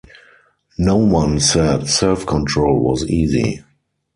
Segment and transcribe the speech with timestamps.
[0.79, 3.63] No one said self-control was easy.